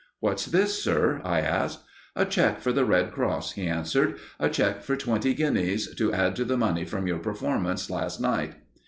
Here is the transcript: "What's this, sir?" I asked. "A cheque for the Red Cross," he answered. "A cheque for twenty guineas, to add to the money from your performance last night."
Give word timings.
"What's 0.19 0.47
this, 0.47 0.81
sir?" 0.83 1.21
I 1.23 1.41
asked. 1.41 1.81
"A 2.15 2.25
cheque 2.25 2.59
for 2.59 2.73
the 2.73 2.85
Red 2.85 3.11
Cross," 3.11 3.51
he 3.51 3.67
answered. 3.67 4.17
"A 4.39 4.49
cheque 4.49 4.81
for 4.81 4.95
twenty 4.95 5.35
guineas, 5.35 5.93
to 5.93 6.11
add 6.11 6.35
to 6.37 6.43
the 6.43 6.57
money 6.57 6.85
from 6.85 7.05
your 7.05 7.19
performance 7.19 7.87
last 7.87 8.19
night." 8.19 8.53